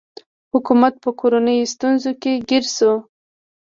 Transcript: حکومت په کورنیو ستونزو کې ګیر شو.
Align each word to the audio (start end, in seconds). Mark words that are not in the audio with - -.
حکومت 0.53 0.93
په 1.03 1.09
کورنیو 1.19 1.71
ستونزو 1.73 2.11
کې 2.21 2.33
ګیر 2.49 2.65
شو. 2.75 2.93